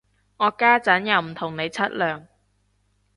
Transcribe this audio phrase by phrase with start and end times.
[0.37, 2.25] 我家陣又唔同你出糧